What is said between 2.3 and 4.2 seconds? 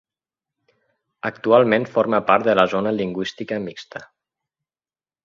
part de la Zona Lingüística Mixta.